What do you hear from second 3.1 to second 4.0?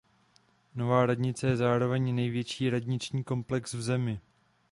komplex v